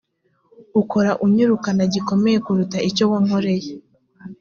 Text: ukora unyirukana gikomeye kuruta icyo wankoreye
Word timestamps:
ukora 0.81 1.11
unyirukana 1.25 1.83
gikomeye 1.93 2.37
kuruta 2.45 2.77
icyo 2.89 3.03
wankoreye 3.11 3.71